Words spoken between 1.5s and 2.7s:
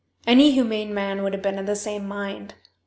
of the same mind.